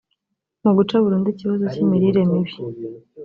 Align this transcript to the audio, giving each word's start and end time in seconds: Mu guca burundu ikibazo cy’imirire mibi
Mu 0.63 0.71
guca 0.77 0.95
burundu 1.03 1.27
ikibazo 1.31 1.63
cy’imirire 1.73 2.21
mibi 2.29 2.53